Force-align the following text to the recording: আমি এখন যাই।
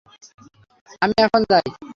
আমি 1.01 1.15
এখন 1.25 1.41
যাই। 1.49 1.65